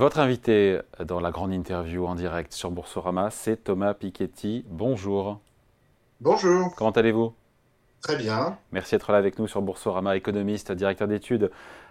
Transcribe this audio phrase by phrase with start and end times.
[0.00, 4.64] Votre invité dans la grande interview en direct sur Boursorama, c'est Thomas Piketty.
[4.66, 5.40] Bonjour.
[6.22, 6.74] Bonjour.
[6.74, 7.34] Comment allez-vous?
[8.00, 8.56] Très bien.
[8.72, 11.50] Merci d'être là avec nous sur Boursorama, économiste, directeur d'études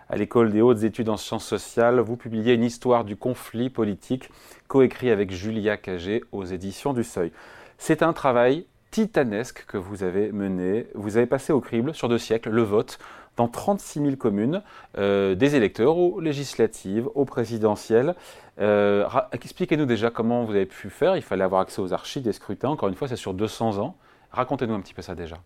[0.10, 2.00] à l'école des hautes études en sciences sociales.
[2.00, 4.32] Vous publiez une histoire du conflit politique
[4.68, 7.32] coécrit avec Julia Cagé aux éditions du Seuil.
[7.78, 10.88] C'est un travail titanesque que vous avez mené.
[10.96, 12.98] Vous avez passé au crible sur deux siècles le vote
[13.40, 14.62] dans 36 000 communes,
[14.98, 18.16] euh, des électeurs aux législatives, aux présidentielles.
[18.60, 21.16] Euh, expliquez-nous déjà comment vous avez pu faire.
[21.16, 22.68] Il fallait avoir accès aux archives des scrutins.
[22.68, 23.96] Encore une fois, c'est sur 200 ans.
[24.32, 25.38] Racontez-nous un petit peu ça déjà.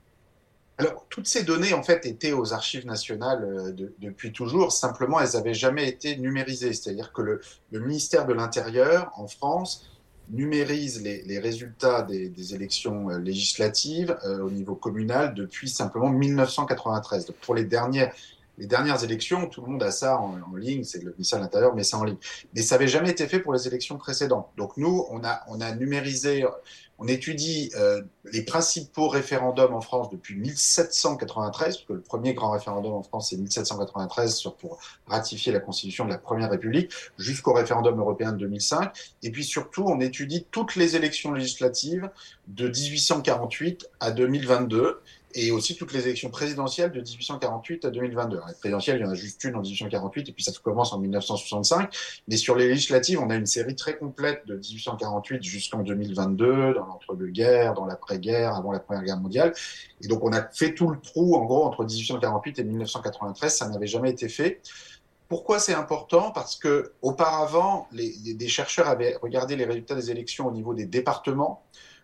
[0.79, 4.71] Alors, toutes ces données, en fait, étaient aux archives nationales euh, depuis toujours.
[4.71, 6.73] Simplement, elles n'avaient jamais été numérisées.
[6.73, 7.41] C'est-à-dire que le,
[7.79, 9.87] ministère de l'Intérieur, en France,
[10.29, 17.25] numérise les, résultats des, élections euh, législatives euh, au niveau communal depuis simplement 1993.
[17.27, 18.13] Donc, pour les dernières,
[18.57, 21.75] les dernières élections, tout le monde a ça en, ligne, c'est le ministère de l'Intérieur
[21.75, 22.17] met ça en ligne.
[22.55, 24.49] Mais ça n'avait jamais été fait pour les élections précédentes.
[24.57, 26.45] Donc nous, on a, on a numérisé
[26.99, 32.51] on étudie euh, les principaux référendums en France depuis 1793, parce que le premier grand
[32.51, 37.53] référendum en France, c'est 1793 sur, pour ratifier la constitution de la Première République, jusqu'au
[37.53, 38.91] référendum européen de 2005.
[39.23, 42.09] Et puis surtout, on étudie toutes les élections législatives
[42.47, 45.01] de 1848 à 2022
[45.33, 48.37] et aussi toutes les élections présidentielles de 1848 à 2022.
[48.47, 50.99] Les présidentielles, il y en a juste une en 1848 et puis ça commence en
[50.99, 51.93] 1965.
[52.27, 56.85] Mais sur les législatives, on a une série très complète de 1848 jusqu'en 2022, dans
[56.85, 59.53] l'entre-deux-guerres, dans l'après-guerre, avant la Première Guerre mondiale.
[60.01, 63.55] Et donc on a fait tout le trou, en gros, entre 1848 et 1993.
[63.55, 64.61] Ça n'avait jamais été fait.
[65.29, 66.31] Pourquoi c'est important?
[66.31, 70.85] Parce que auparavant, les, des chercheurs avaient regardé les résultats des élections au niveau des
[70.85, 71.63] départements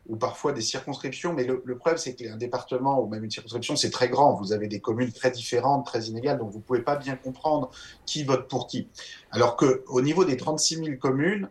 [0.10, 1.34] ou parfois des circonscriptions.
[1.34, 4.34] Mais le, problème, c'est qu'un département ou même une circonscription, c'est très grand.
[4.34, 7.70] Vous avez des communes très différentes, très inégales, donc vous ne pouvez pas bien comprendre
[8.06, 8.90] qui vote pour qui.
[9.32, 11.48] Alors qu'au niveau des 36 000 communes,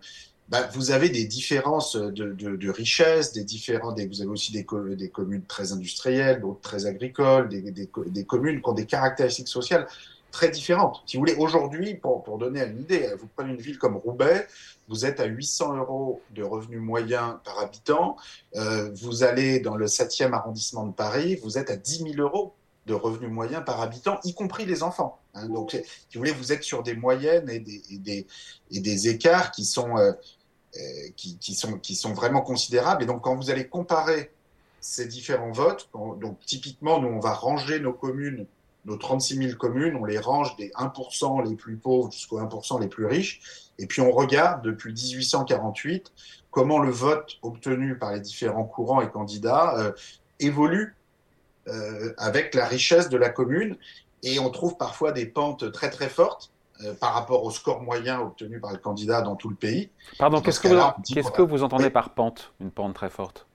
[0.48, 5.44] bah, vous avez des différences de, de, richesse, des différents, vous avez aussi des, communes
[5.46, 9.86] très industrielles, d'autres très agricoles, des communes qui ont des caractéristiques sociales
[10.30, 11.02] très différentes.
[11.06, 14.46] Si vous voulez, aujourd'hui, pour, pour donner une idée, vous prenez une ville comme Roubaix,
[14.88, 18.16] vous êtes à 800 euros de revenus moyens par habitant,
[18.56, 22.54] euh, vous allez dans le 7e arrondissement de Paris, vous êtes à 10 000 euros
[22.86, 25.18] de revenus moyens par habitant, y compris les enfants.
[25.34, 25.48] Hein.
[25.48, 25.78] donc, si
[26.14, 28.26] vous voulez, vous êtes sur des moyennes et des, et des,
[28.70, 30.12] et des écarts qui sont, euh,
[30.76, 30.80] euh
[31.16, 33.02] qui, qui, sont, qui sont vraiment considérables.
[33.02, 34.32] Et donc, quand vous allez comparer
[34.80, 38.46] ces différents votes, donc typiquement, nous, on va ranger nos communes
[38.88, 42.88] nos 36 000 communes, on les range des 1% les plus pauvres jusqu'aux 1% les
[42.88, 43.40] plus riches.
[43.78, 46.12] Et puis on regarde depuis 1848
[46.50, 49.92] comment le vote obtenu par les différents courants et candidats euh,
[50.40, 50.96] évolue
[51.68, 53.76] euh, avec la richesse de la commune.
[54.22, 56.50] Et on trouve parfois des pentes très très fortes
[56.82, 59.90] euh, par rapport au score moyen obtenu par le candidat dans tout le pays.
[60.18, 63.47] Pardon, qu'est-ce que, vous, que vous entendez par pente, une pente très forte?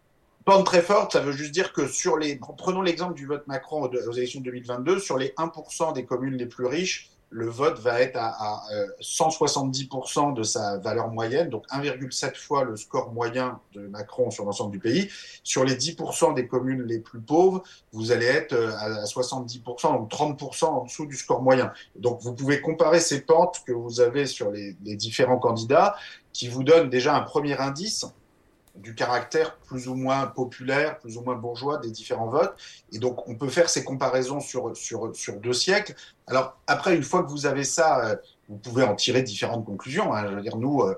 [0.46, 2.40] Pente très forte, ça veut juste dire que sur les.
[2.58, 6.48] Prenons l'exemple du vote Macron aux élections de 2022, sur les 1% des communes les
[6.48, 8.62] plus riches, le vote va être à,
[9.02, 14.46] 170% euh, de sa valeur moyenne, donc 1,7 fois le score moyen de Macron sur
[14.46, 15.10] l'ensemble du pays.
[15.44, 20.12] Sur les 10% des communes les plus pauvres, vous allez être euh, à 70%, donc
[20.12, 21.72] 30% en dessous du score moyen.
[21.96, 25.96] Donc vous pouvez comparer ces pentes que vous avez sur les, les différents candidats,
[26.34, 28.06] qui vous donnent déjà un premier indice
[28.76, 32.56] du caractère plus ou moins populaire, plus ou moins bourgeois des différents votes.
[32.92, 35.96] Et donc, on peut faire ces comparaisons sur, sur, sur deux siècles.
[36.26, 38.16] Alors, après, une fois que vous avez ça, euh,
[38.50, 40.14] vous pouvez en tirer différentes conclusions.
[40.14, 40.28] Hein.
[40.30, 40.96] Je veux dire, nous, euh,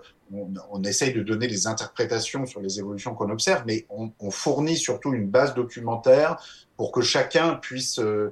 [0.72, 5.14] on, essaye de donner des interprétations sur les évolutions qu'on observe, mais on, fournit surtout
[5.14, 6.38] une base documentaire
[6.78, 8.00] pour que chacun puisse...
[8.00, 8.32] Euh,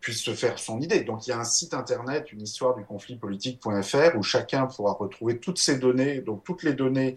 [0.00, 1.04] puisse se faire son idée.
[1.04, 4.94] Donc il y a un site internet, une histoire du conflit politique.fr, où chacun pourra
[4.94, 7.14] retrouver toutes ces données, donc toutes les données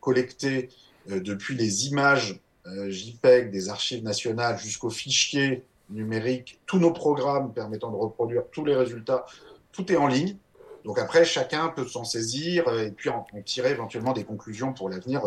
[0.00, 0.68] collectées
[1.08, 7.90] depuis les images euh, JPEG des archives nationales jusqu'aux fichiers numériques, tous nos programmes permettant
[7.90, 9.26] de reproduire tous les résultats,
[9.72, 10.36] tout est en ligne.
[10.86, 14.88] Donc après, chacun peut s'en saisir euh, et puis en, tirer éventuellement des conclusions pour
[14.88, 15.22] l'avenir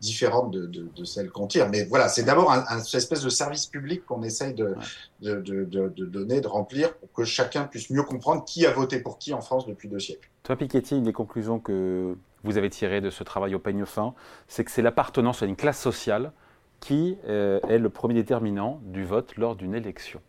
[0.00, 1.68] différentes de, de, de celles qu'on tire.
[1.68, 4.76] Mais voilà, c'est d'abord un, un, espèce de service public qu'on essaye de,
[5.20, 9.18] de, de, donner, de remplir pour que chacun puisse mieux comprendre qui a voté pour
[9.18, 10.28] qui en France depuis deux siècles.
[10.44, 12.16] Toi, Piketty, une des conclusions que
[12.46, 14.14] vous avez tiré de ce travail au peigne fin,
[14.48, 16.32] c'est que c'est l'appartenance à une classe sociale
[16.80, 20.20] qui euh, est le premier déterminant du vote lors d'une élection.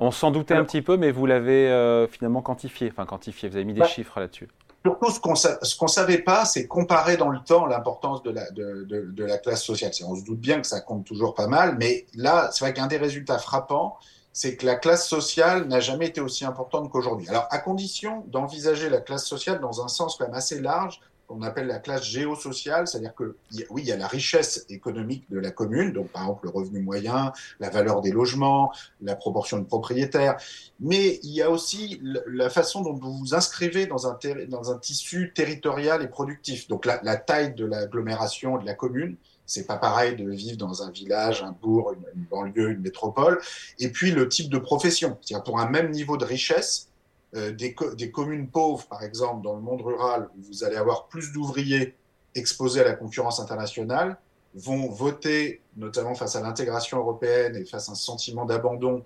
[0.00, 2.88] On s'en doutait un petit peu, mais vous l'avez euh, finalement quantifié.
[2.92, 4.48] Enfin, quantifié, vous avez mis des bah, chiffres là-dessus.
[4.86, 8.84] Surtout, ce qu'on ne savait pas, c'est comparer dans le temps l'importance de la, de,
[8.88, 9.90] de la classe sociale.
[10.06, 12.86] On se doute bien que ça compte toujours pas mal, mais là, c'est vrai qu'un
[12.86, 13.96] des résultats frappants,
[14.38, 17.28] c'est que la classe sociale n'a jamais été aussi importante qu'aujourd'hui.
[17.28, 21.42] Alors, à condition d'envisager la classe sociale dans un sens quand même assez large, qu'on
[21.42, 23.34] appelle la classe géosociale, c'est-à-dire que
[23.70, 26.80] oui, il y a la richesse économique de la commune, donc par exemple le revenu
[26.80, 30.36] moyen, la valeur des logements, la proportion de propriétaires,
[30.78, 36.00] mais il y a aussi la façon dont vous vous inscrivez dans un, tissu territorial
[36.00, 36.68] et productif.
[36.68, 39.16] Donc la taille de l'agglomération de la commune,
[39.48, 43.40] c'est pas pareil de vivre dans un village, un bourg, une, banlieue, une métropole.
[43.80, 45.16] Et puis le type de profession.
[45.22, 46.90] C'est-à-dire pour un même niveau de richesse,
[47.34, 47.74] euh, des,
[48.12, 51.94] communes pauvres, par exemple, dans le monde rural, où vous allez avoir plus d'ouvriers
[52.34, 54.18] exposés à la concurrence internationale,
[54.54, 59.04] vont voter, notamment face à l'intégration européenne et face à un sentiment d'abandon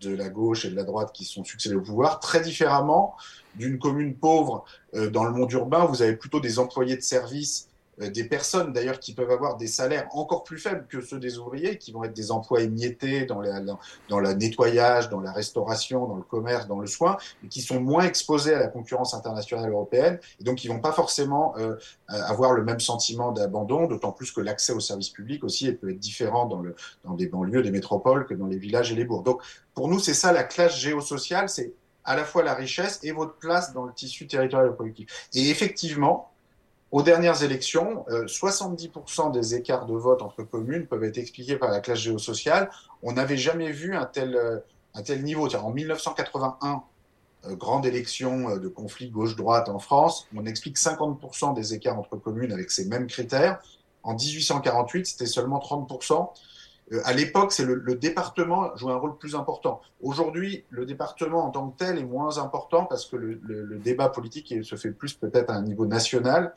[0.00, 3.14] de la gauche et de la droite qui sont succédés au pouvoir, très différemment
[3.56, 7.68] d'une commune pauvre euh, dans le monde urbain, vous avez plutôt des employés de service
[8.10, 11.78] des personnes d'ailleurs qui peuvent avoir des salaires encore plus faibles que ceux des ouvriers,
[11.78, 16.66] qui vont être des emplois émiettés dans, le nettoyage, dans la restauration, dans le commerce,
[16.66, 20.56] dans le soin, mais qui sont moins exposés à la concurrence internationale européenne, et donc
[20.56, 21.76] qui vont pas forcément euh,
[22.08, 25.98] avoir le même sentiment d'abandon, d'autant plus que l'accès aux services publics aussi peut être
[25.98, 26.74] différent dans, le,
[27.16, 29.24] des banlieues, des métropoles, que dans les villages et les bourgs.
[29.24, 29.42] Donc
[29.74, 33.36] pour nous, c'est ça la classe géosociale, c'est à la fois la richesse et votre
[33.36, 35.28] place dans le tissu territorial et productif.
[35.34, 36.31] Et effectivement,
[36.92, 41.70] aux dernières élections, 70% euh, des écarts de vote entre communes peuvent être expliqués par
[41.70, 42.70] la classe géosociale.
[43.02, 44.58] On n'avait jamais vu un tel, euh,
[44.92, 45.48] un tel niveau.
[45.56, 46.82] En 1981,
[47.46, 52.52] euh, grande élection de conflit gauche-droite en France, on explique 50% des écarts entre communes
[52.52, 53.62] avec ces mêmes critères.
[54.02, 56.28] En 1848, c'était seulement 30%.
[57.04, 59.80] à l'époque, c'est le, département jouait un rôle plus important.
[60.02, 64.10] Aujourd'hui, le département en tant que tel est moins important parce que le, le débat
[64.10, 66.52] politique se fait plus peut-être à un niveau national.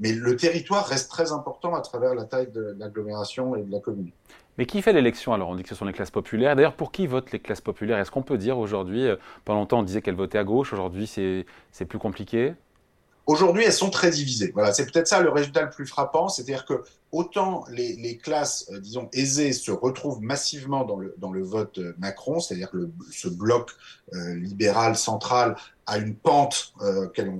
[0.00, 3.80] Mais le territoire reste très important à travers la taille de l'agglomération et de la
[3.80, 4.10] commune.
[4.56, 5.50] Mais qui fait l'élection alors?
[5.50, 6.56] On dit que ce sont les classes populaires.
[6.56, 7.98] D'ailleurs, pour qui votent les classes populaires?
[7.98, 11.06] Est-ce qu'on peut dire aujourd'hui, euh, pendant longtemps on disait qu'elles votaient à gauche, aujourd'hui
[11.06, 12.54] c'est plus compliqué?
[13.26, 14.50] Aujourd'hui, elles sont très divisées.
[14.54, 16.82] Voilà, c'est peut-être ça le résultat le plus frappant, c'est-à-dire que
[17.12, 21.94] autant les, classes, euh, disons, aisées se retrouvent massivement dans le, dans le vote euh,
[21.98, 23.70] Macron, c'est-à-dire que ce bloc
[24.12, 25.56] libéral central
[25.86, 26.74] a une pente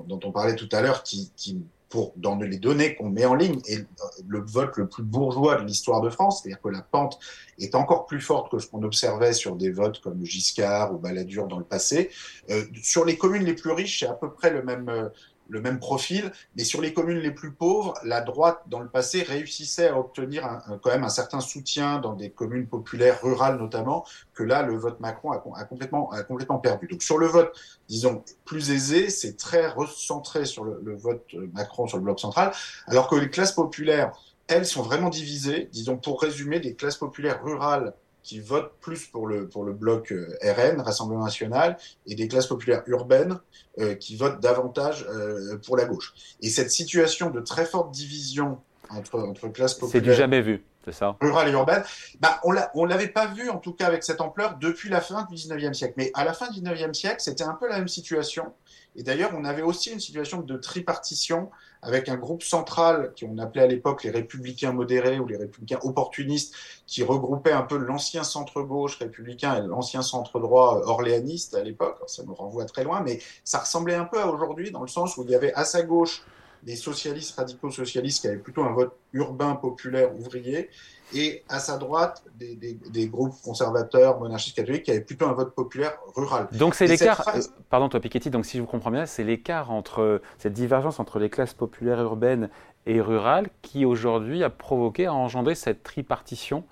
[0.07, 3.35] dont on parlait tout à l'heure qui, qui pour, dans les données qu'on met en
[3.35, 3.79] ligne, et
[4.27, 7.19] le vote le plus bourgeois de l'histoire de France, c'est-à-dire que la pente
[7.59, 11.49] est encore plus forte que ce qu'on observait sur des votes comme Giscard ou Balladur
[11.49, 12.11] dans le passé.
[12.49, 15.09] Euh, sur les communes les plus riches, c'est à peu près le même, euh,
[15.51, 19.23] le même profil, mais sur les communes les plus pauvres, la droite, dans le passé,
[19.23, 24.43] réussissait à obtenir quand même un certain soutien dans des communes populaires, rurales notamment, que
[24.43, 26.87] là, le vote Macron a, complètement, perdu.
[26.87, 27.53] Donc sur le vote,
[27.89, 32.53] disons, plus aisé, c'est très recentré sur le, le vote Macron, sur le bloc central,
[32.87, 34.13] alors que les classes populaires,
[34.47, 39.27] elles, sont vraiment divisées, disons, pour résumer, des classes populaires rurales qui votent plus pour
[39.27, 41.77] le, pour le bloc euh, RN, Rassemblement National,
[42.07, 43.39] et des classes populaires urbaines
[43.79, 46.15] euh, qui votent davantage euh, pour la gauche.
[46.41, 48.59] Et cette situation de très forte division
[48.91, 50.03] entre, entre classes populaires.
[50.05, 51.17] C'est du jamais vu, c'est ça?
[51.21, 51.85] Rurales et urbaines.
[52.21, 55.27] Bah, on ne l'avait pas vu, en tout cas, avec cette ampleur, depuis la fin
[55.31, 55.95] du 19e siècle.
[55.97, 58.53] Mais à la fin du 19e siècle, c'était un peu la même situation.
[58.97, 61.51] Et d'ailleurs, on avait aussi une situation de tripartition
[61.83, 66.55] avec un groupe central qu'on appelait à l'époque les républicains modérés ou les républicains opportunistes,
[66.87, 71.99] qui regroupait un peu l'ancien centre-gauche républicain et l'ancien centre-droit orléaniste à l'époque.
[72.07, 75.17] Ça nous renvoie très loin, mais ça ressemblait un peu à aujourd'hui dans le sens
[75.17, 76.23] où il y avait à sa gauche
[76.63, 80.71] des socialistes radicaux socialistes qui avaient plutôt un vote urbain, populaire, ouvrier,
[81.15, 85.55] et à sa droite, des, des, groupes conservateurs, monarchistes catholiques qui avaient plutôt un vote
[85.55, 86.49] populaire rural.
[86.53, 89.71] Donc c'est l'écart, euh, pardon toi Piketty, donc si je vous comprends bien, c'est l'écart
[89.71, 92.49] entre, cette divergence entre les classes populaires urbaines
[92.87, 96.65] et rurales qui aujourd'hui a provoqué, a engendré cette tripartition,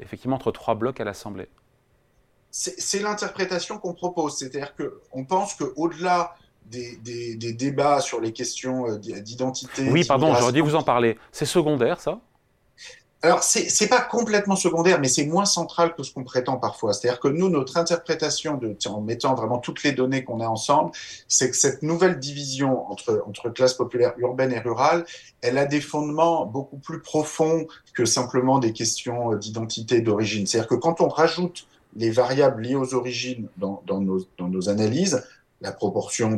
[0.00, 1.48] effectivement entre trois blocs à l'Assemblée.
[2.50, 6.34] C'est l'interprétation qu'on propose, c'est-à-dire qu'on pense qu'au-delà
[6.70, 9.88] des, des, des, débats sur les questions euh, d'identité.
[9.90, 11.18] Oui, pardon, j'aurais dû vous en parler.
[11.30, 12.20] C'est secondaire, ça?
[13.24, 16.92] Alors, c'est pas complètement secondaire, mais c'est moins central que ce qu'on prétend parfois.
[16.92, 20.90] C'est-à-dire que nous, notre interprétation, de, en mettant vraiment toutes les données qu'on a ensemble,
[21.28, 25.04] c'est que cette nouvelle division entre, entre classes populaires urbaines et rurales,
[25.40, 30.48] elle a des fondements beaucoup plus profonds que simplement des questions d'identité, d'origine.
[30.48, 34.68] C'est-à-dire que quand on rajoute les variables liées aux origines dans, dans, nos, dans nos
[34.68, 35.22] analyses,
[35.62, 36.36] la proportion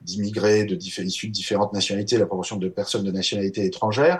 [0.00, 4.18] d'immigrés de, de, issus de différentes nationalités, la proportion de personnes de nationalité étrangère,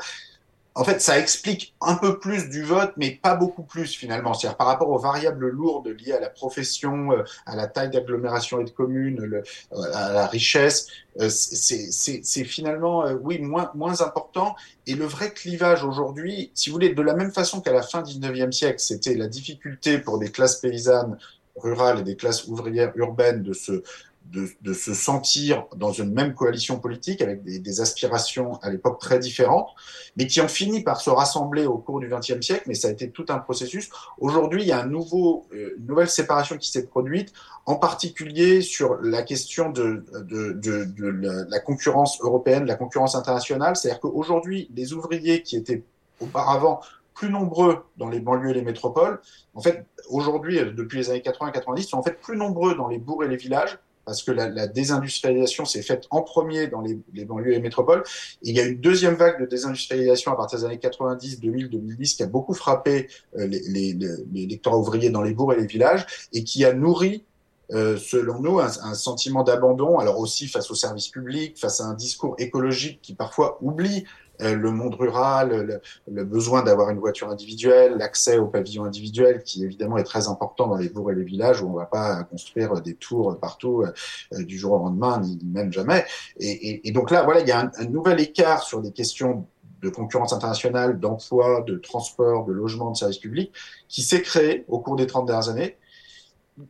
[0.78, 4.32] en fait, ça explique un peu plus du vote, mais pas beaucoup plus finalement.
[4.32, 8.60] C'est-à-dire par rapport aux variables lourdes liées à la profession, euh, à la taille d'agglomération
[8.60, 10.86] et de communes, le, euh, à la richesse,
[11.20, 14.54] euh, c'est finalement, oui, moins, moins important.
[14.86, 18.02] Et le vrai clivage aujourd'hui, si vous voulez, de la même façon qu'à la fin
[18.02, 21.18] du 19e siècle, c'était la difficulté pour des classes paysannes
[21.56, 23.82] rurales et des classes ouvrières urbaines de se
[24.30, 29.70] de, se sentir dans une même coalition politique avec des, aspirations à l'époque très différentes,
[30.16, 32.64] mais qui ont fini par se rassembler au cours du XXe siècle.
[32.66, 33.90] Mais ça a été tout un processus.
[34.18, 37.32] Aujourd'hui, il y a euh, une nouvelle séparation qui s'est produite,
[37.66, 43.76] en particulier sur la question de, de, de, la concurrence européenne, la concurrence internationale.
[43.76, 45.84] C'est-à-dire qu'aujourd'hui, les ouvriers qui étaient
[46.20, 46.80] auparavant
[47.14, 49.20] plus nombreux dans les banlieues et les métropoles,
[49.54, 53.24] en fait, aujourd'hui, depuis les années 80-90, sont en fait plus nombreux dans les bourgs
[53.24, 57.60] et les villages parce que la, désindustrialisation s'est faite en premier dans les, banlieues et
[57.60, 58.02] métropoles.
[58.40, 62.14] il y a une deuxième vague de désindustrialisation à partir des années 90, 2000, 2010
[62.14, 63.92] qui a beaucoup frappé euh, les,
[64.32, 67.26] les, ouvriers dans les bourgs et les villages et qui a nourri
[67.70, 71.92] euh, selon nous, un, sentiment d'abandon, alors aussi face aux services publics, face à un
[71.92, 74.04] discours écologique qui parfois oublie
[74.40, 79.98] le monde rural, le, besoin d'avoir une voiture individuelle, l'accès au pavillon individuel, qui évidemment
[79.98, 82.80] est très important dans les bourgs et les villages où on ne va pas construire
[82.80, 86.04] des tours partout euh, du jour au lendemain, ni, même jamais.
[86.38, 89.46] Et, donc là, voilà, il y a un, nouvel écart sur des questions
[89.82, 93.52] de concurrence internationale, d'emploi, de transport, de logement, de services publics,
[93.88, 95.76] qui s'est créé au cours des 30 dernières années.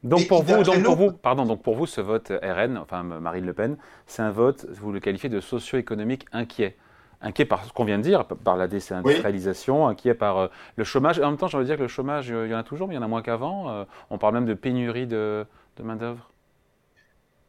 [0.02, 3.46] Donc pour vous, donc pour vous, pardon, donc pour vous, ce vote RN, enfin Marine
[3.46, 6.76] Le Pen, c'est un vote, vous le qualifiez de socio-économique inquiet
[7.20, 11.18] inquiet par ce qu'on vient de dire, par la décentralisation, inquiet par euh, le chômage.
[11.20, 12.88] en même temps, j'ai envie de dire que le chômage, il y en a toujours,
[12.88, 13.70] mais il y en a moins qu'avant.
[13.70, 15.44] Euh, on parle même de pénurie de,
[15.76, 16.30] de main-d'œuvre.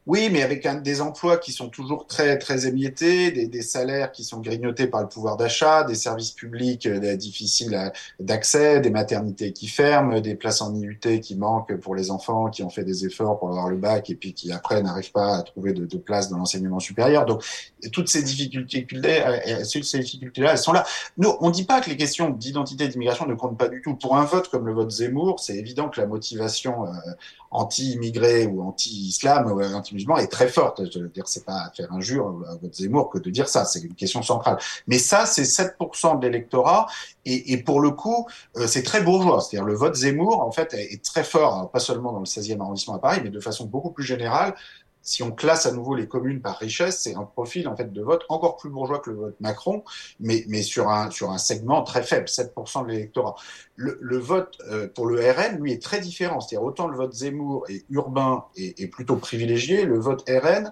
[0.09, 4.39] Oui, mais avec des emplois qui sont toujours très très émiettés, des, salaires qui sont
[4.39, 10.19] grignotés par le pouvoir d'achat, des services publics euh, difficiles d'accès, des maternités qui ferment,
[10.19, 13.49] des places en IUT qui manquent pour les enfants qui ont fait des efforts pour
[13.49, 16.79] avoir le bac et puis qui après n'arrivent pas à trouver de, place dans l'enseignement
[16.79, 17.27] supérieur.
[17.27, 17.43] Donc
[17.91, 20.87] toutes ces difficultés, euh, ces difficultés-là, elles sont là.
[21.17, 23.83] Nous, on ne dit pas que les questions d'identité et d'immigration ne comptent pas du
[23.83, 23.95] tout.
[23.95, 26.89] Pour un vote comme le vote Zemmour, c'est évident que la motivation euh,
[27.51, 29.59] anti-immigré ou anti-islam ou
[30.17, 30.81] est très forte.
[30.91, 33.65] Je veux dire, c'est pas faire injure à votre Zemmour que de dire ça.
[33.65, 34.57] C'est une question centrale.
[34.87, 36.87] Mais ça, c'est 7% de l'électorat.
[37.25, 38.27] Et, pour le coup,
[38.57, 39.41] euh, c'est très bourgeois.
[39.41, 42.95] C'est-à-dire, le vote Zemmour, en fait, est, très fort, pas seulement dans le 16e arrondissement
[42.95, 44.55] à Paris, mais de façon beaucoup plus générale
[45.01, 48.01] si on classe à nouveau les communes par richesse, c'est un profil en fait de
[48.01, 49.83] vote encore plus bourgeois que le vote Macron,
[50.19, 53.35] mais, mais sur, un, sur un segment très faible, 7% de l'électorat.
[53.75, 56.41] Le, vote euh, pour le RN, lui, est très différent.
[56.41, 60.71] C'est-à-dire autant le vote Zemmour est urbain et, plutôt privilégié, le vote RN,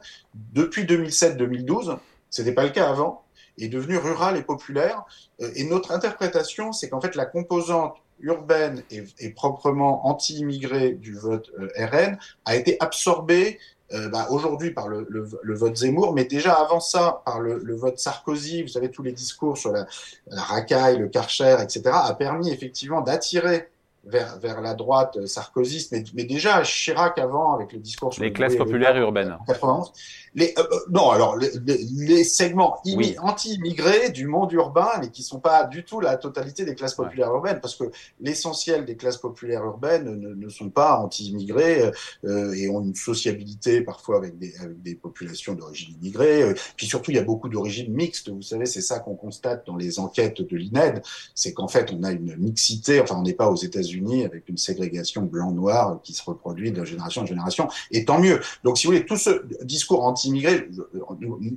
[0.54, 1.98] depuis 2007-2012,
[2.30, 3.24] ce n'était pas le cas avant,
[3.58, 5.04] est devenu rural et populaire.
[5.42, 11.52] Euh, et notre interprétation, c'est qu'en fait la composante urbaine et, proprement anti-immigrée du vote
[11.60, 13.60] euh, RN a été absorbée
[13.94, 17.76] euh, bah, aujourd'hui par le, le, vote Zemmour, mais déjà avant ça, par le, le,
[17.76, 19.88] vote Sarkozy, vous savez, tous les discours sur la,
[20.28, 23.70] la racaille, le Karcher, etc., a permis effectivement d'attirer
[24.08, 28.34] vers, vers la droite sarkozyste, mais, mais déjà Chirac avant, avec le discours sur les
[28.34, 29.38] classes populaires urbaines.
[29.48, 29.92] 91,
[30.36, 32.82] les, euh, euh, non, alors les, les segments
[33.22, 37.34] anti-immigrés du monde urbain, mais qui sont pas du tout la totalité des classes populaires
[37.34, 37.86] urbaines, parce que
[38.20, 41.92] l'essentiel des classes populaires urbaines ne, ne sont pas anti-immigrés
[42.26, 46.54] euh, et ont une sociabilité parfois avec des, avec des populations d'origine immigrée.
[46.76, 48.30] Puis surtout, il y a beaucoup d'origines mixtes.
[48.30, 51.02] Vous savez, c'est ça qu'on constate dans les enquêtes de l'INED,
[51.36, 53.02] c'est qu'en fait, on a une mixité.
[53.02, 57.24] Enfin, on n'est pas aux États-Unis avec une ségrégation blanc-noir qui se reproduit de génération
[57.24, 57.68] en génération.
[57.92, 58.40] Et tant mieux.
[58.64, 60.70] Donc, si vous voulez, tout ce discours anti immigrés,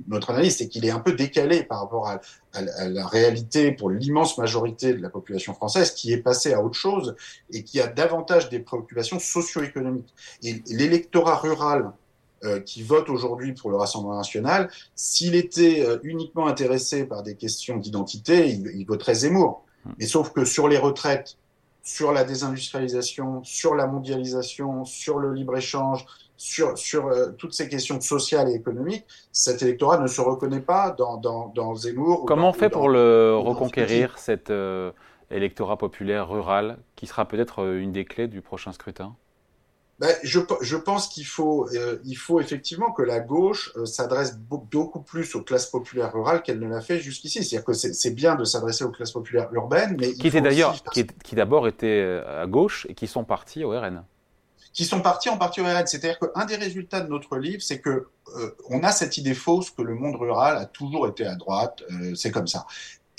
[0.07, 2.21] notre analyse, c'est qu'il est un peu décalé par rapport à,
[2.53, 7.15] la réalité pour l'immense majorité de la population française qui est passée à autre chose
[7.49, 10.13] et qui a davantage des préoccupations socio-économiques.
[10.43, 11.93] Et l'électorat rural
[12.43, 17.35] euh, qui vote aujourd'hui pour le Rassemblement national, s'il était euh, uniquement intéressé par des
[17.35, 19.63] questions d'identité, il, il voterait Zemmour.
[19.85, 19.93] Hum.
[19.99, 21.37] Mais sauf que sur les retraites,
[21.83, 26.05] sur la désindustrialisation, sur la mondialisation, sur le libre-échange,
[26.37, 30.91] sur, sur euh, toutes ces questions sociales et économiques, cet électorat ne se reconnaît pas
[30.91, 32.25] dans, dans, dans Zemmour.
[32.25, 34.91] Comment on fait pour le reconquérir, cet euh,
[35.29, 39.15] électorat populaire rural, qui sera peut-être euh, une des clés du prochain scrutin?
[40.01, 41.69] Ben, je, je, pense qu'il faut,
[42.03, 46.67] il faut effectivement que la gauche s'adresse beaucoup plus aux classes populaires rurales qu'elle ne
[46.67, 47.43] l'a fait jusqu'ici.
[47.43, 51.05] C'est-à-dire que c'est bien de s'adresser aux classes populaires urbaines, mais qui était d'ailleurs, qui,
[51.23, 54.03] qui d'abord étaient à gauche et qui sont partis au RN
[54.73, 55.85] qui sont partis en partie au RN.
[55.85, 59.71] C'est-à-dire qu'un des résultats de notre livre, c'est que euh, on a cette idée fausse
[59.71, 62.65] que le monde rural a toujours été à droite, euh, c'est comme ça.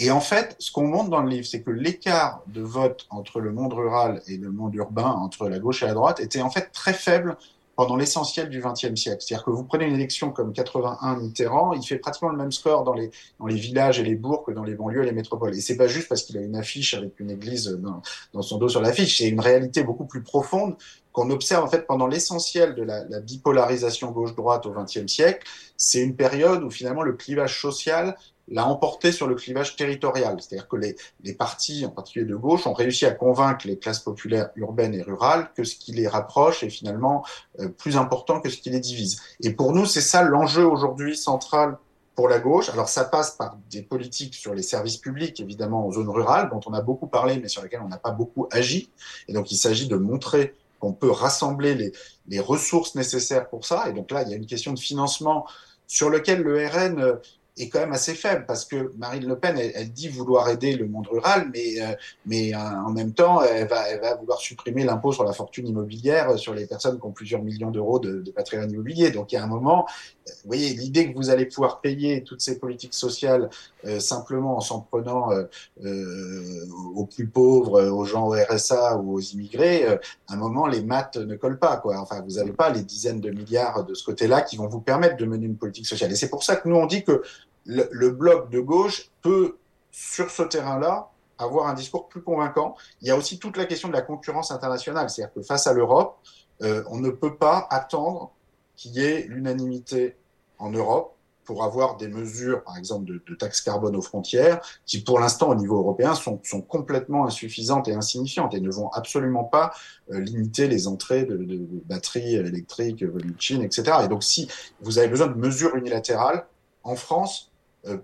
[0.02, 3.38] Et en fait, ce qu'on montre dans le livre, c'est que l'écart de vote entre
[3.38, 6.50] le monde rural et le monde urbain, entre la gauche et la droite, était en
[6.50, 7.37] fait très faible
[7.76, 9.23] pendant l'essentiel du XXe siècle.
[9.23, 12.82] C'est-à-dire que vous prenez une élection comme 81 Mitterrand, il fait pratiquement le même score
[12.82, 15.54] dans les, dans les villages et les bourgs que dans les banlieues et les métropoles.
[15.54, 18.02] Et c'est pas juste parce qu'il a une affiche avec une église dans,
[18.35, 20.75] dans son dos sur l'affiche, c'est une réalité beaucoup plus profonde
[21.12, 25.47] qu'on observe en fait pendant l'essentiel de la, la bipolarisation gauche-droite au XXe siècle.
[25.76, 28.16] C'est une période où finalement le clivage social
[28.49, 30.37] l'a emporté sur le clivage territorial.
[30.40, 34.00] C'est-à-dire que les, les partis, en particulier de gauche, ont réussi à convaincre les classes
[34.00, 37.25] populaires urbaines et rurales que ce qui les rapproche est finalement
[37.61, 39.20] euh, plus important que ce qui les divise.
[39.40, 41.78] Et pour nous, c'est ça l'enjeu aujourd'hui central
[42.14, 42.68] pour la gauche.
[42.70, 46.61] Alors ça passe par des politiques sur les services publics, évidemment en zone rurale, dont
[46.66, 48.90] on a beaucoup parlé, mais sur lesquelles on n'a pas beaucoup agi.
[49.28, 51.92] Et donc il s'agit de montrer qu'on peut rassembler les,
[52.28, 53.88] les ressources nécessaires pour ça.
[53.88, 55.46] Et donc là, il y a une question de financement
[55.87, 57.18] sur lequel le RN
[57.59, 60.87] est quand même assez faible parce que Marine Le Pen, elle, dit vouloir aider le
[60.87, 61.94] monde rural, mais, euh,
[62.25, 65.66] mais euh, en même temps, elle va, elle va vouloir supprimer l'impôt sur la fortune
[65.66, 69.11] immobilière sur les personnes qui ont plusieurs millions d'euros de, de, patrimoine immobilier.
[69.11, 69.87] Donc il y a un moment,
[70.26, 73.50] vous voyez, l'idée que vous allez pouvoir payer toutes ces politiques sociales
[73.85, 75.44] euh, simplement en s'en prenant euh,
[75.85, 80.82] euh, aux plus pauvres, aux gens au RSA ou aux immigrés, à un moment, les
[80.82, 81.78] maths ne collent pas.
[81.78, 81.99] Quoi.
[81.99, 85.16] Enfin, vous n'avez pas les dizaines de milliards de ce côté-là qui vont vous permettre
[85.16, 86.12] de mener une politique sociale.
[86.12, 87.23] Et c'est pour ça que nous, on dit que
[87.66, 89.57] le, bloc de gauche peut,
[89.90, 92.76] sur ce terrain-là, avoir un discours plus convaincant.
[93.00, 95.73] Il y a aussi toute la question de la concurrence internationale, c'est-à-dire que face à
[95.73, 96.19] l'Europe,
[96.62, 98.33] euh, on ne peut pas attendre
[98.76, 100.16] qu'il y ait l'unanimité
[100.59, 105.19] en Europe pour avoir des mesures, par exemple, de, taxes carbone aux frontières, qui pour
[105.19, 109.73] l'instant au niveau européen sont, sont, complètement insuffisantes et insignifiantes et ne vont absolument pas
[110.12, 113.99] euh, limiter les entrées de, batteries électriques, de Chine, etc.
[114.04, 114.49] Et donc si
[114.81, 116.47] vous avez besoin de mesures unilatérales,
[116.85, 117.51] en France,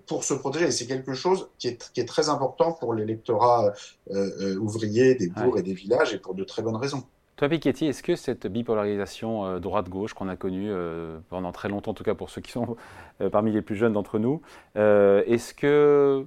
[0.06, 0.66] pour se protéger.
[0.66, 3.72] Et c'est quelque chose qui est, qui est, très important pour l'électorat
[4.10, 5.60] euh, euh, ouvrier des bourgs ouais.
[5.60, 7.04] et des villages et pour de très bonnes raisons.
[7.38, 11.92] Toi, Piketty, est-ce que cette bipolarisation euh, droite-gauche qu'on a connue euh, pendant très longtemps,
[11.92, 12.76] en tout cas pour ceux qui sont
[13.20, 14.42] euh, parmi les plus jeunes d'entre nous,
[14.74, 16.26] est-ce que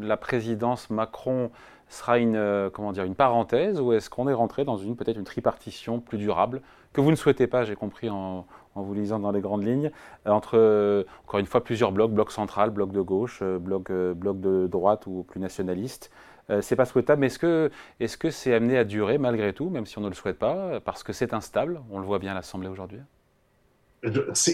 [0.00, 1.52] la présidence Macron
[1.88, 5.24] sera une, comment dire, une parenthèse ou est-ce qu'on est rentré dans une peut-être une
[5.24, 6.60] tripartition plus durable
[6.92, 8.44] que vous ne souhaitez pas, j'ai compris en,
[8.74, 9.90] en, vous lisant dans les grandes lignes,
[10.26, 15.06] entre, encore une fois, plusieurs blocs, bloc central, bloc de gauche, bloc, bloc de droite
[15.06, 16.10] ou plus nationaliste
[16.50, 17.20] euh, c'est pas souhaitable.
[17.20, 20.08] Mais est-ce que est-ce que c'est amené à durer malgré tout, même si on ne
[20.08, 21.80] le souhaite pas, parce que c'est instable?
[21.90, 23.00] On le voit bien à l'Assemblée aujourd'hui.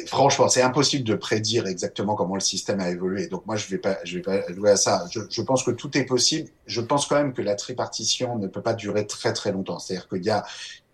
[0.07, 3.29] Franchement, c'est impossible de prédire exactement comment le système a évolué.
[3.29, 3.71] Donc moi, je je
[4.17, 5.05] vais pas jouer à ça.
[5.11, 6.49] Je, je, pense que tout est possible.
[6.65, 9.79] Je pense quand même que la tripartition ne peut pas durer très très longtemps.
[9.79, 10.45] C'est-à-dire qu'il y a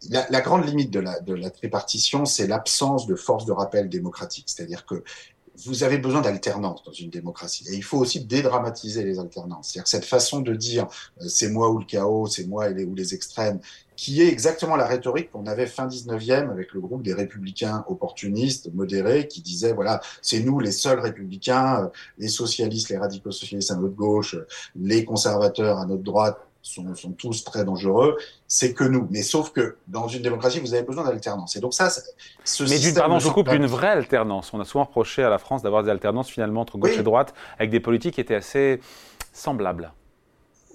[0.09, 3.89] la, la, grande limite de la, de la tripartition, c'est l'absence de force de rappel
[3.89, 4.47] démocratique.
[4.49, 5.05] C'est-à-dire que
[5.67, 7.67] vous avez besoin d'alternance dans une démocratie.
[7.71, 9.71] Et il faut aussi dédramatiser les alternances.
[9.71, 10.87] C'est-à-dire cette façon de dire
[11.21, 13.61] euh, c'est moi ou le chaos, c'est moi et les, ou les extrêmes,
[13.97, 18.73] qui est exactement la rhétorique qu'on avait fin 19e avec le groupe des républicains opportunistes,
[18.73, 23.71] modérés, qui disaient, voilà, c'est nous les seuls républicains, euh, les socialistes, les radicaux socialistes
[23.71, 24.37] à notre gauche,
[24.77, 29.07] les conservateurs à notre droite, sont, sont, tous très dangereux, c'est que nous.
[29.11, 31.57] Mais sauf que dans une démocratie, vous avez besoin d'alternance.
[31.57, 31.90] Et donc ça,
[32.44, 34.53] ce Mais d'une pardon, je coupe d'une vraie alternance.
[34.53, 37.01] On a souvent reproché à la France d'avoir des alternances finalement entre gauche oui.
[37.01, 38.81] et droite, avec des politiques qui étaient assez
[39.33, 39.92] semblables.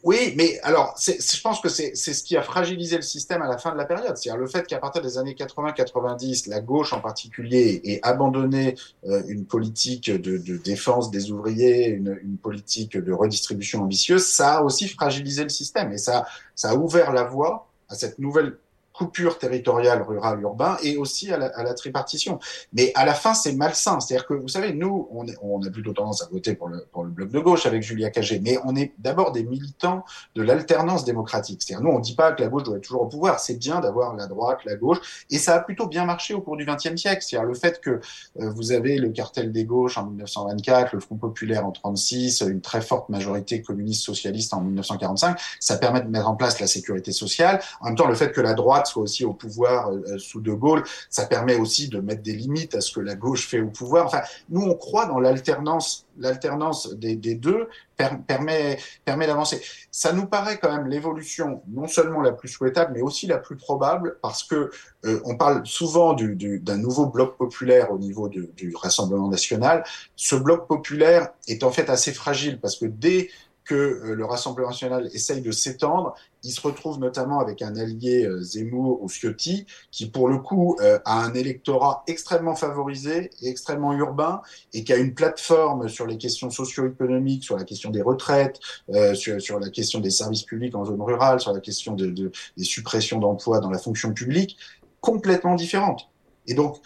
[0.05, 3.57] Oui, mais alors, je pense que c'est ce qui a fragilisé le système à la
[3.57, 4.15] fin de la période.
[4.15, 8.75] C'est-à-dire le fait qu'à partir des années 80-90, la gauche en particulier ait abandonné
[9.07, 14.87] euh, une politique de, défense des ouvriers, une, politique de redistribution ambitieuse, ça a aussi
[14.87, 16.27] fragilisé le système et ça
[16.63, 18.57] a ouvert la voie à cette nouvelle
[18.97, 22.39] coupure territoriale rural-urbain et aussi à la, à la, tripartition.
[22.73, 23.99] Mais à la fin, c'est malsain.
[23.99, 27.03] C'est-à-dire que, vous savez, nous, on, on, a plutôt tendance à voter pour le, pour
[27.03, 30.05] le bloc de gauche avec Julia Cagé, mais on est d'abord des militants
[30.35, 31.61] de l'alternance démocratique.
[31.61, 33.39] C'est-à-dire, nous, on ne dit pas que la gauche doit être toujours au pouvoir.
[33.39, 36.55] C'est bien d'avoir la droite, la gauche, et ça a plutôt bien marché au cours
[36.55, 37.21] du XXe siècle.
[37.21, 37.99] C'est-à-dire le fait que
[38.39, 42.61] euh, vous avez le cartel des gauches en 1924, le Front populaire en 36, une
[42.61, 47.11] très forte majorité communiste socialiste en 1945, ça permet de mettre en place la sécurité
[47.11, 47.59] sociale.
[47.81, 50.51] En même temps, le fait que la droite soit aussi au pouvoir euh, sous De
[50.51, 53.69] Gaulle, ça permet aussi de mettre des limites à ce que la gauche fait au
[53.69, 54.05] pouvoir.
[54.05, 57.67] Enfin, nous, on croit dans l'alternance, l'alternance des, deux
[57.97, 59.61] per, permet, permet d'avancer.
[59.91, 63.55] Ça nous paraît quand même l'évolution non seulement la plus souhaitable, mais aussi la plus
[63.55, 64.71] probable, parce que
[65.05, 68.45] euh, on parle souvent du, du, d'un nouveau bloc populaire au niveau du,
[68.75, 69.83] Rassemblement national.
[70.15, 73.29] Ce bloc populaire est en fait assez fragile, parce que dès
[73.65, 76.15] que euh, le Rassemblement national essaye de s'étendre.
[76.45, 80.77] Il se retrouve notamment avec un allié euh, Zemmour ou Ciotti, qui pour le coup
[80.79, 86.05] euh, a un électorat extrêmement favorisé et extrêmement urbain, et qui a une plateforme sur
[86.05, 88.59] les questions socio-économiques, sur la question des retraites,
[88.93, 92.31] euh, sur, la question des services publics en zone rurale, sur la question de, de,
[92.57, 94.55] des suppressions d'emplois dans la fonction publique,
[95.01, 96.11] complètement différente.
[96.45, 96.77] Et donc,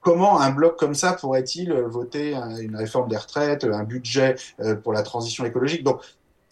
[0.00, 4.36] comment un bloc comme ça pourrait-il voter une réforme des retraites, un budget
[4.82, 5.84] pour la transition écologique?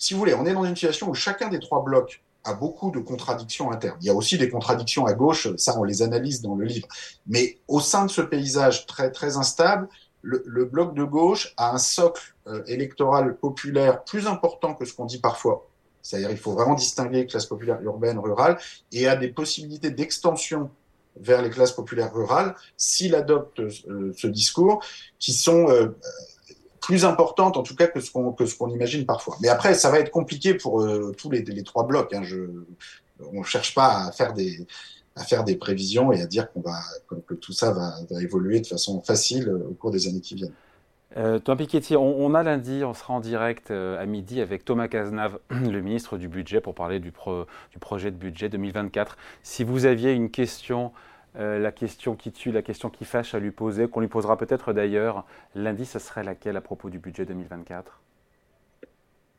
[0.03, 2.91] Si vous voulez, on est dans une situation où chacun des trois blocs a beaucoup
[2.91, 3.97] de contradictions internes.
[4.01, 6.89] Il y a aussi des contradictions à gauche, ça on les analyse dans le livre.
[7.29, 9.89] Mais au sein de ce paysage très très instable,
[10.23, 15.05] le, bloc de gauche a un socle euh, électoral populaire plus important que ce qu'on
[15.05, 15.69] dit parfois.
[16.03, 18.59] C'est-à-dire il faut vraiment distinguer classes populaires urbaines, rurales,
[18.91, 20.69] et a des possibilités d'extension
[21.15, 24.83] vers les classes populaires rurales s'il adopte euh, ce discours,
[25.21, 25.97] qui sont euh,
[26.83, 29.37] plus importantes en tout cas que ce qu'on que imagine parfois.
[29.41, 32.13] Mais après, ça va être compliqué pour tous les, les, trois blocs.
[32.13, 32.23] Hein.
[32.23, 32.37] Je,
[33.33, 34.67] on cherche pas à faire des
[35.17, 36.81] à faire des prévisions et à dire qu'on va,
[37.27, 40.55] que tout ça va, évoluer de façon facile euh, au cours des années qui viennent.
[41.19, 44.89] Euh, Thomas Piketty, on, a lundi, on sera en direct euh, à midi avec Thomas
[44.89, 49.19] Cazenave, le ministre du Budget, pour parler du, du projet de budget 2024.
[49.43, 50.93] Si vous aviez une question,
[51.35, 54.73] la question qui tue, la question qui fâche à lui poser, qu'on lui posera peut-être
[54.73, 58.03] d'ailleurs lundi, ce serait laquelle à propos du budget 2024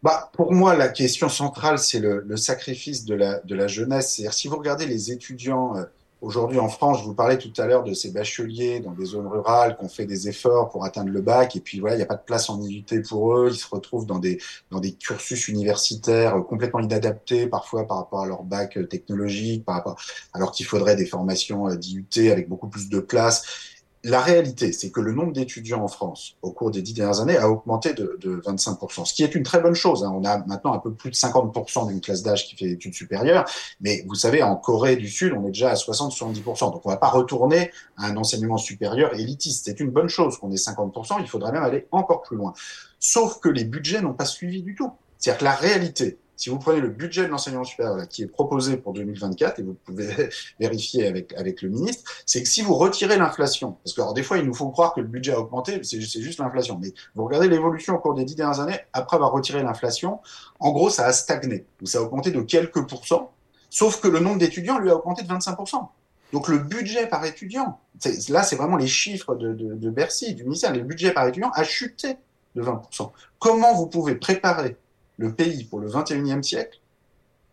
[0.03, 4.21] bah, pour moi, la question centrale, c'est le, sacrifice de la, jeunesse.
[4.32, 5.86] Si vous regardez les étudiants euh,
[6.24, 9.28] aujourd'hui en France, je vous parlais tout à l'heure de ces bacheliers dans des zones
[9.28, 12.04] rurales qui ont fait des efforts pour atteindre le bac, et puis voilà, il n'y
[12.04, 13.50] a pas de place en IUT pour eux.
[13.52, 14.40] Ils se retrouvent dans des,
[14.72, 20.00] dans des cursus universitaires complètement inadaptés, parfois par rapport à leur bac technologique, par rapport,
[20.34, 23.73] alors qu'il faudrait des formations d'IUT avec beaucoup plus de place
[24.06, 27.38] la réalité, c'est que le nombre d'étudiants en France au cours des dix dernières années
[27.38, 30.04] a augmenté de, de 25%, ce qui est une très bonne chose.
[30.04, 30.12] Hein.
[30.13, 33.46] On a maintenant un peu plus de 50% d'une classe d'âge qui fait études supérieures,
[33.80, 36.72] mais vous savez, en Corée du Sud, on est déjà à 60-70%.
[36.72, 39.66] Donc on ne va pas retourner à un enseignement supérieur élitiste.
[39.66, 42.54] C'est une bonne chose qu'on ait 50%, il faudrait même aller encore plus loin.
[43.00, 44.92] Sauf que les budgets n'ont pas suivi du tout.
[45.18, 48.75] C'est-à-dire que la réalité, si vous prenez le budget de l'enseignement supérieur qui est proposé
[48.75, 50.29] pour 2024, et vous pouvez
[50.60, 54.23] vérifier avec, avec le ministre, c'est que si vous retirez l'inflation, parce que alors, des
[54.23, 57.23] fois il nous faut croire que le budget a augmenté, c'est juste l'inflation, mais vous
[57.23, 60.19] regardez l'évolution au cours des dix dernières années, après avoir retiré l'inflation,
[60.60, 63.32] en gros ça a stagné, ou ça a augmenté de quelques pourcents,
[63.69, 65.88] sauf que le nombre d'étudiants lui a augmenté de 25%.
[66.34, 67.79] Donc le budget par étudiant,
[68.27, 71.51] là c'est vraiment les chiffres de, de, de Bercy, du ministère, le budget par étudiant
[71.51, 72.17] a chuté
[72.56, 73.12] de 20%.
[73.39, 74.75] Comment vous pouvez préparer
[75.24, 76.80] le pays pour le 21e siècle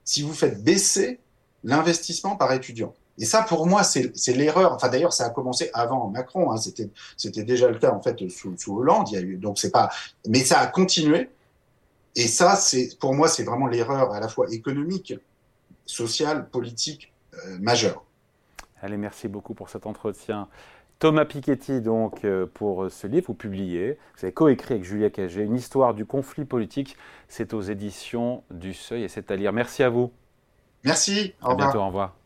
[0.04, 1.20] si vous faites baisser
[1.62, 2.94] l'investissement par étudiant.
[3.16, 4.72] Et ça, pour moi, c'est l'erreur.
[4.72, 6.50] Enfin, d'ailleurs, ça a commencé avant Macron.
[6.50, 6.56] Hein.
[7.16, 9.08] C'était déjà le cas en fait sous, Hollande.
[9.10, 9.90] Il y a eu, donc c'est pas,
[10.26, 11.28] mais ça a continué.
[12.16, 15.14] Et ça, c'est pour moi, c'est vraiment l'erreur à la fois économique,
[15.86, 18.04] sociale, politique euh, majeure.
[18.82, 20.48] Allez, merci beaucoup pour cet entretien.
[21.00, 25.42] Thomas Piketty, donc, euh, pour ce livre, vous publiez, vous avez coécrit avec Julia Cagé,
[25.42, 26.96] une histoire du conflit politique.
[27.26, 29.52] C'est aux éditions du Seuil et c'est à lire.
[29.52, 30.12] Merci à vous.
[30.84, 31.34] Merci.
[31.42, 31.78] Au à bientôt.
[31.78, 32.19] Au revoir.